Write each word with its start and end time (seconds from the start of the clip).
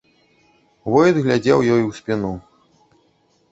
Войт 0.93 1.15
глядзеў 1.27 1.59
ёй 1.77 1.81
у 1.91 1.95
спіну. 2.01 2.33